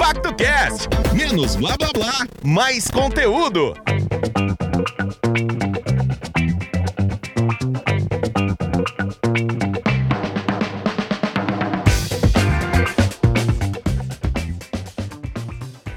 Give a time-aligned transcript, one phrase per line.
[0.00, 0.88] Compacto Cast.
[1.14, 3.74] Menos blá blá blá, mais conteúdo.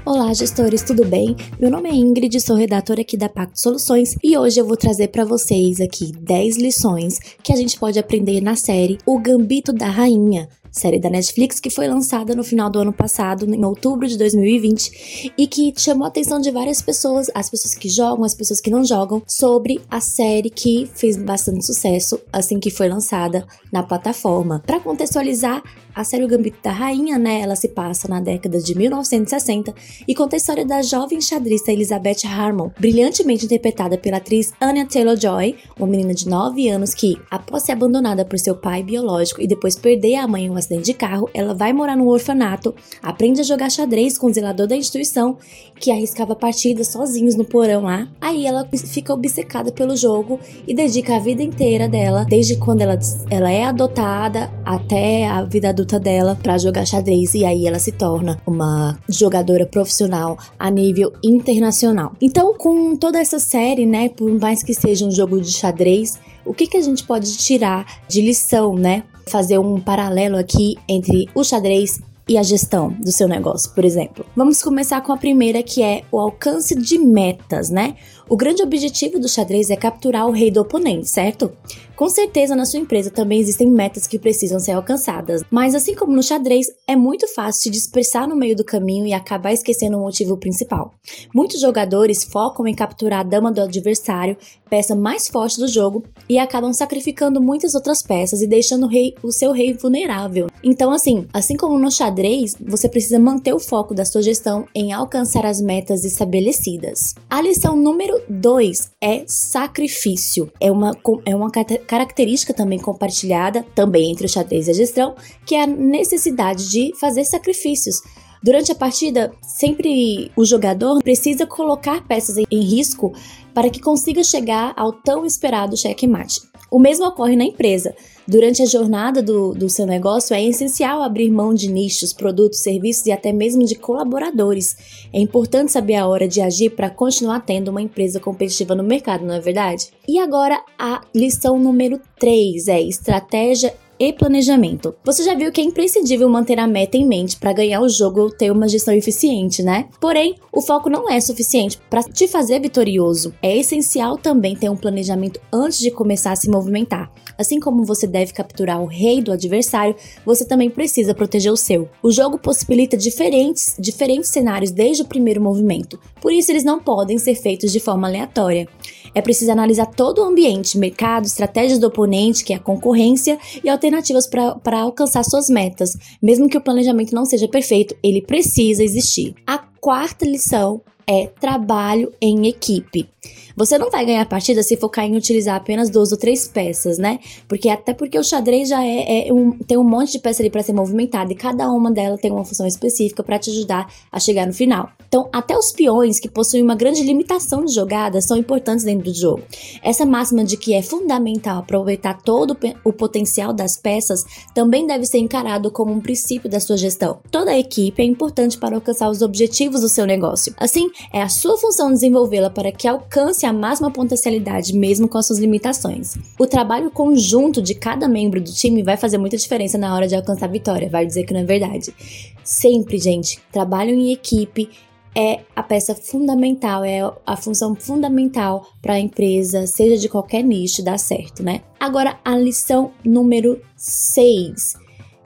[0.04, 1.34] Olá, gestores, tudo bem?
[1.58, 5.08] Meu nome é Ingrid, sou redatora aqui da Pacto Soluções e hoje eu vou trazer
[5.08, 9.86] para vocês aqui 10 lições que a gente pode aprender na série O Gambito da
[9.86, 14.18] Rainha, série da Netflix que foi lançada no final do ano passado, em outubro de
[14.18, 18.60] 2020, e que chamou a atenção de várias pessoas, as pessoas que jogam, as pessoas
[18.60, 23.82] que não jogam, sobre a série que fez bastante sucesso assim que foi lançada na
[23.82, 24.62] plataforma.
[24.66, 25.62] Para contextualizar,
[25.94, 29.72] a série O Gambito da Rainha, né, ela se passa na década de 1960
[30.08, 35.54] e conta a história da jovem xadrista Elizabeth Harmon, brilhantemente interpretada pela atriz Anya Taylor-Joy,
[35.78, 39.76] uma menina de 9 anos que, após ser abandonada por seu pai biológico e depois
[39.76, 43.44] perder a mãe em um acidente de carro, ela vai morar no orfanato, aprende a
[43.44, 45.36] jogar xadrez com o zelador da instituição,
[45.78, 48.08] que arriscava partidas sozinhos no porão lá.
[48.20, 52.98] Aí ela fica obcecada pelo jogo e dedica a vida inteira dela, desde quando ela,
[53.30, 57.34] ela é adotada até a vida adulta dela, para jogar xadrez.
[57.34, 62.12] E aí ela se torna uma jogadora profissional a nível internacional.
[62.20, 66.52] Então, com toda essa série, né, por mais que seja um jogo de xadrez, o
[66.52, 69.04] que, que a gente pode tirar de lição, né?
[69.28, 74.24] Fazer um paralelo aqui entre o xadrez e a gestão do seu negócio, por exemplo.
[74.34, 77.96] Vamos começar com a primeira, que é o alcance de metas, né?
[78.28, 81.52] O grande objetivo do xadrez é capturar o rei do oponente, certo?
[81.96, 86.12] Com certeza na sua empresa também existem metas que precisam ser alcançadas, mas assim como
[86.12, 90.00] no xadrez, é muito fácil se dispersar no meio do caminho e acabar esquecendo o
[90.00, 90.92] motivo principal.
[91.32, 94.36] Muitos jogadores focam em capturar a dama do adversário,
[94.68, 99.14] peça mais forte do jogo, e acabam sacrificando muitas outras peças e deixando o, rei,
[99.22, 100.48] o seu rei vulnerável.
[100.64, 104.92] Então, assim, assim como no xadrez, você precisa manter o foco da sua gestão em
[104.92, 107.14] alcançar as metas estabelecidas.
[107.30, 110.50] A lição número 2 é sacrifício.
[110.60, 110.90] É uma,
[111.24, 111.52] é uma
[111.86, 115.14] característica também compartilhada, também entre o xadrez e a gestão,
[115.46, 118.02] que é a necessidade de fazer sacrifícios.
[118.42, 123.14] Durante a partida, sempre o jogador precisa colocar peças em risco
[123.54, 126.42] para que consiga chegar ao tão esperado checkmate.
[126.74, 127.94] O mesmo ocorre na empresa.
[128.26, 133.06] Durante a jornada do, do seu negócio, é essencial abrir mão de nichos, produtos, serviços
[133.06, 134.76] e até mesmo de colaboradores.
[135.12, 139.24] É importante saber a hora de agir para continuar tendo uma empresa competitiva no mercado,
[139.24, 139.92] não é verdade?
[140.08, 144.94] E agora a lição número 3 é estratégia e planejamento.
[145.04, 148.20] Você já viu que é imprescindível manter a meta em mente para ganhar o jogo
[148.20, 149.88] ou ter uma gestão eficiente, né?
[150.00, 153.34] Porém, o foco não é suficiente para te fazer vitorioso.
[153.42, 157.10] É essencial também ter um planejamento antes de começar a se movimentar.
[157.36, 161.88] Assim como você deve capturar o rei do adversário, você também precisa proteger o seu.
[162.02, 167.18] O jogo possibilita diferentes, diferentes cenários desde o primeiro movimento, por isso eles não podem
[167.18, 168.68] ser feitos de forma aleatória.
[169.14, 173.68] É preciso analisar todo o ambiente, mercado, estratégias do oponente, que é a concorrência, e
[173.84, 175.96] alternativas para alcançar suas metas.
[176.22, 179.34] Mesmo que o planejamento não seja perfeito, ele precisa existir.
[179.46, 183.08] A quarta lição é trabalho em equipe.
[183.56, 186.98] Você não vai ganhar a partida se focar em utilizar apenas duas ou três peças,
[186.98, 187.20] né?
[187.48, 190.50] Porque até porque o xadrez já é, é um, tem um monte de peças ali
[190.50, 194.18] para ser movimentada e cada uma delas tem uma função específica para te ajudar a
[194.18, 194.88] chegar no final.
[195.06, 199.14] Então, até os peões que possuem uma grande limitação de jogada são importantes dentro do
[199.14, 199.42] jogo.
[199.80, 205.18] Essa máxima de que é fundamental aproveitar todo o potencial das peças também deve ser
[205.18, 207.20] encarado como um princípio da sua gestão.
[207.30, 210.52] Toda a equipe é importante para alcançar os objetivos do seu negócio.
[210.56, 215.26] Assim, é a sua função desenvolvê-la para que alcance a máxima potencialidade, mesmo com as
[215.26, 216.16] suas limitações.
[216.38, 220.14] O trabalho conjunto de cada membro do time vai fazer muita diferença na hora de
[220.14, 221.94] alcançar a vitória, vai dizer que não é verdade.
[222.42, 224.70] Sempre, gente, trabalho em equipe
[225.16, 230.82] é a peça fundamental, é a função fundamental para a empresa, seja de qualquer nicho,
[230.82, 231.60] dar certo, né?
[231.78, 234.83] Agora, a lição número 6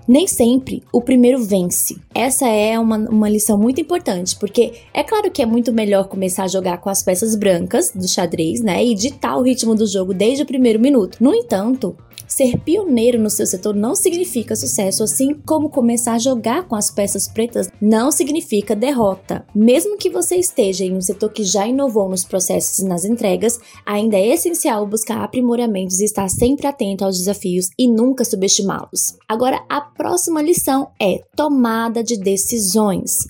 [0.09, 1.97] nem sempre o primeiro vence.
[2.15, 6.45] Essa é uma, uma lição muito importante, porque é claro que é muito melhor começar
[6.45, 8.83] a jogar com as peças brancas do xadrez, né?
[8.83, 11.19] E ditar o ritmo do jogo desde o primeiro minuto.
[11.21, 11.95] No entanto,
[12.29, 16.91] Ser pioneiro no seu setor não significa sucesso, assim como começar a jogar com as
[16.91, 19.47] peças pretas não significa derrota.
[19.55, 23.59] Mesmo que você esteja em um setor que já inovou nos processos e nas entregas,
[23.85, 29.17] ainda é essencial buscar aprimoramentos e estar sempre atento aos desafios e nunca subestimá-los.
[29.27, 33.27] Agora, a próxima lição é tomada de decisões.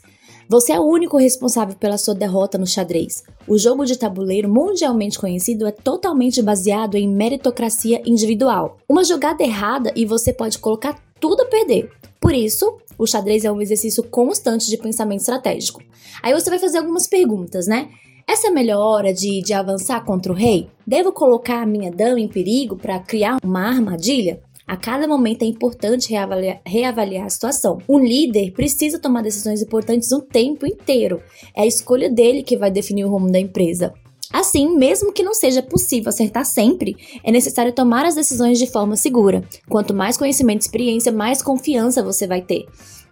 [0.51, 3.23] Você é o único responsável pela sua derrota no xadrez.
[3.47, 8.79] O jogo de tabuleiro mundialmente conhecido é totalmente baseado em meritocracia individual.
[8.89, 11.91] Uma jogada errada e você pode colocar tudo a perder.
[12.19, 15.83] Por isso, o xadrez é um exercício constante de pensamento estratégico.
[16.23, 17.91] Aí você vai fazer algumas perguntas, né?
[18.27, 20.71] Essa é a melhor hora de, de avançar contra o rei?
[20.87, 24.41] Devo colocar a minha dama em perigo para criar uma armadilha?
[24.69, 27.79] A cada momento é importante reavaliar, reavaliar, a situação.
[27.89, 31.23] Um líder precisa tomar decisões importantes o tempo inteiro.
[31.57, 33.95] É a escolha dele que vai definir o rumo da empresa.
[34.31, 38.95] Assim, mesmo que não seja possível acertar sempre, é necessário tomar as decisões de forma
[38.95, 39.43] segura.
[39.71, 42.67] Quanto mais conhecimento e experiência, mais confiança você vai ter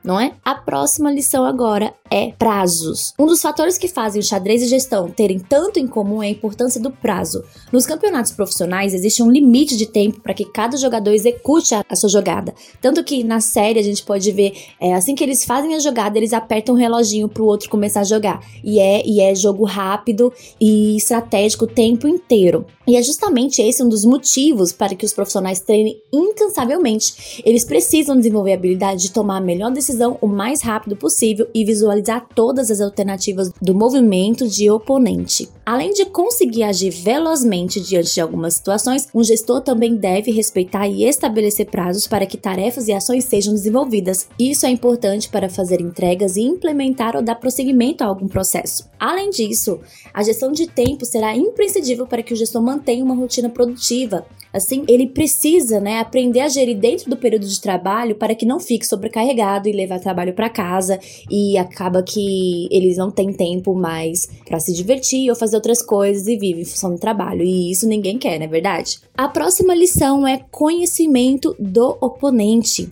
[0.07, 0.35] não é?
[0.45, 3.13] A próxima lição agora é prazos.
[3.19, 6.31] Um dos fatores que fazem o xadrez e gestão terem tanto em comum é a
[6.31, 7.43] importância do prazo.
[7.73, 12.09] Nos campeonatos profissionais existe um limite de tempo para que cada jogador execute a, sua
[12.09, 12.55] jogada.
[12.81, 16.17] Tanto que na série a gente pode ver, é, assim que eles fazem a jogada,
[16.17, 18.41] eles apertam um reloginho para o outro começar a jogar.
[18.63, 22.65] E é, e é jogo rápido e estratégico o tempo inteiro.
[22.87, 27.43] E é justamente esse um dos motivos para que os profissionais treinem incansavelmente.
[27.45, 31.65] Eles precisam desenvolver a habilidade de tomar a melhor decisão o mais rápido possível e
[31.65, 35.49] visualizar todas as alternativas do movimento de oponente.
[35.65, 41.05] Além de conseguir agir velozmente diante de algumas situações, um gestor também deve respeitar e
[41.05, 44.29] estabelecer prazos para que tarefas e ações sejam desenvolvidas.
[44.39, 48.89] Isso é importante para fazer entregas e implementar ou dar prosseguimento a algum processo.
[48.99, 49.81] Além disso,
[50.15, 54.25] a gestão de tempo será imprescindível para que o gestor mantenha uma rotina produtiva.
[54.53, 58.59] Assim, ele precisa, né, aprender a gerir dentro do período de trabalho para que não
[58.59, 60.99] fique sobrecarregado e levar trabalho para casa
[61.31, 66.27] e acaba que eles não têm tempo mais para se divertir ou fazer outras coisas
[66.27, 67.43] e vive em função do trabalho.
[67.43, 68.99] E isso ninguém quer, não é verdade?
[69.17, 72.91] A próxima lição é conhecimento do oponente.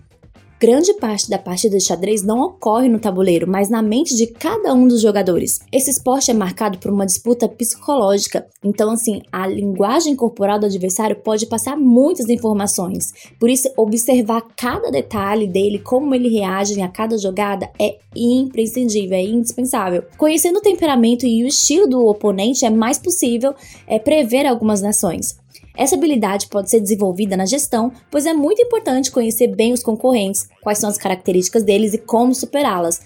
[0.65, 4.73] Grande parte da partida de xadrez não ocorre no tabuleiro, mas na mente de cada
[4.73, 5.61] um dos jogadores.
[5.71, 11.17] Esse esporte é marcado por uma disputa psicológica, então, assim, a linguagem corporal do adversário
[11.17, 13.13] pode passar muitas informações.
[13.39, 19.23] Por isso, observar cada detalhe dele, como ele reage a cada jogada, é imprescindível, é
[19.23, 20.03] indispensável.
[20.17, 23.55] Conhecendo o temperamento e o estilo do oponente, é mais possível
[23.87, 25.44] é, prever algumas nações.
[25.77, 30.49] Essa habilidade pode ser desenvolvida na gestão, pois é muito importante conhecer bem os concorrentes,
[30.63, 33.01] quais são as características deles e como superá-las.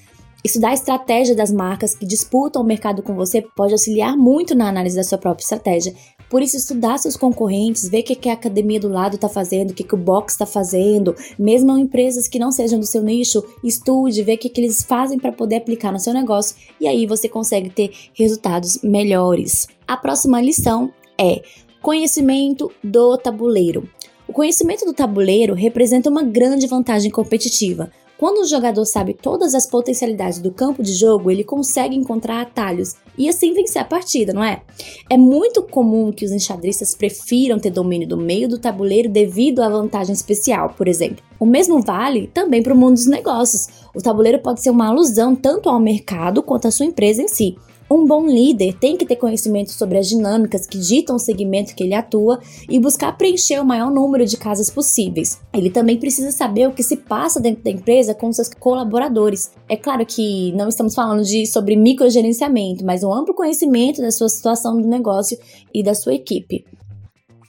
[0.45, 4.69] Estudar a estratégia das marcas que disputam o mercado com você pode auxiliar muito na
[4.69, 5.95] análise da sua própria estratégia.
[6.31, 9.75] Por isso, estudar seus concorrentes, ver o que a academia do lado está fazendo, o
[9.75, 14.35] que, o box está fazendo, mesmo empresas que não sejam do seu nicho, estude, ver
[14.35, 17.71] o que, que eles fazem para poder aplicar no seu negócio e aí você consegue
[17.71, 19.67] ter resultados melhores.
[19.87, 21.43] A próxima lição é
[21.81, 23.89] Conhecimento do tabuleiro.
[24.27, 27.91] O conhecimento do tabuleiro representa uma grande vantagem competitiva.
[28.19, 32.97] Quando o jogador sabe todas as potencialidades do campo de jogo, ele consegue encontrar atalhos
[33.17, 34.61] e assim vencer a partida, não é?
[35.09, 39.69] É muito comum que os enxadristas prefiram ter domínio do meio do tabuleiro devido à
[39.69, 41.25] vantagem especial, por exemplo.
[41.39, 43.69] O mesmo vale também para o mundo dos negócios.
[43.95, 47.57] O tabuleiro pode ser uma alusão tanto ao mercado quanto à sua empresa em si.
[47.91, 51.83] Um bom líder tem que ter conhecimento sobre as dinâmicas que ditam o segmento que
[51.83, 52.39] ele atua
[52.69, 55.41] e buscar preencher o maior número de casas possíveis.
[55.55, 59.51] Ele também precisa saber o que se passa dentro da empresa com seus colaboradores.
[59.67, 64.29] É claro que não estamos falando de sobre microgerenciamento, mas um amplo conhecimento da sua
[64.29, 65.39] situação do negócio
[65.73, 66.67] e da sua equipe.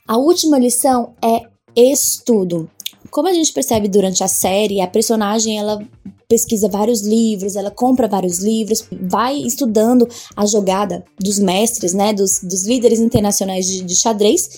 [0.08, 1.42] A última lição é
[1.76, 2.68] estudo.
[3.10, 5.86] Como a gente percebe durante a série, a personagem ela
[6.30, 12.40] pesquisa vários livros, ela compra vários livros, vai estudando a jogada dos mestres, né, dos,
[12.40, 14.48] dos líderes internacionais de, de xadrez,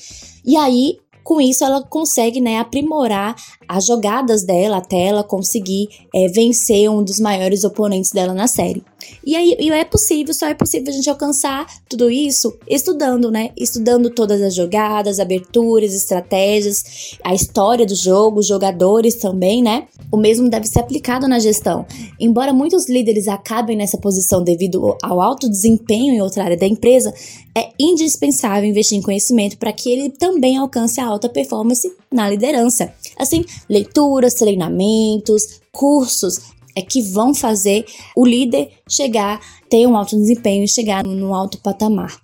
[0.44, 3.36] e aí com isso, ela consegue né, aprimorar
[3.68, 8.82] as jogadas dela até ela conseguir é, vencer um dos maiores oponentes dela na série.
[9.24, 13.50] E aí e é possível, só é possível a gente alcançar tudo isso estudando, né?
[13.56, 19.86] Estudando todas as jogadas, aberturas, estratégias, a história do jogo, jogadores também, né?
[20.10, 21.86] O mesmo deve ser aplicado na gestão.
[22.18, 27.14] Embora muitos líderes acabem nessa posição devido ao alto desempenho em outra área da empresa,
[27.54, 32.92] é indispensável investir em conhecimento para que ele também alcance a alta performance na liderança.
[33.18, 37.84] Assim, leituras, treinamentos, cursos é que vão fazer
[38.16, 42.22] o líder chegar, ter um alto desempenho e chegar num alto patamar.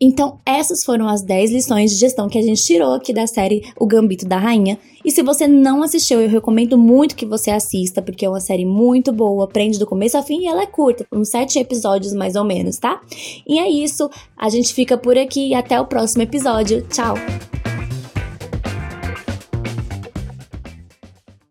[0.00, 3.62] Então, essas foram as 10 lições de gestão que a gente tirou aqui da série
[3.78, 4.78] O Gambito da Rainha.
[5.02, 8.66] E se você não assistiu, eu recomendo muito que você assista, porque é uma série
[8.66, 12.36] muito boa, aprende do começo ao fim e ela é curta, uns 7 episódios mais
[12.36, 13.00] ou menos, tá?
[13.46, 16.86] E é isso, a gente fica por aqui e até o próximo episódio.
[16.88, 17.14] Tchau!